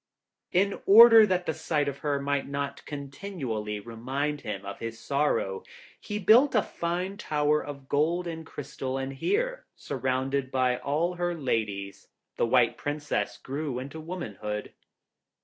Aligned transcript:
In 0.51 0.81
order 0.87 1.27
that 1.27 1.45
the 1.45 1.53
sight 1.53 1.87
of 1.87 1.99
her 1.99 2.19
might 2.19 2.47
not 2.47 2.83
continually 2.87 3.79
remind 3.79 4.41
him 4.41 4.65
of 4.65 4.79
his 4.79 4.97
sorrow, 4.99 5.61
he 5.99 6.17
built 6.17 6.55
a 6.55 6.63
fine 6.63 7.17
tower 7.17 7.63
of 7.63 7.87
gold 7.87 8.25
and 8.25 8.43
crystal, 8.43 8.97
and 8.97 9.13
here, 9.13 9.67
surrounded 9.75 10.49
by 10.49 10.77
all 10.77 11.13
her 11.17 11.35
ladies, 11.35 12.07
the 12.37 12.47
White 12.47 12.77
Princess 12.77 13.37
grew 13.37 13.77
into 13.77 13.99
womanhood. 13.99 14.73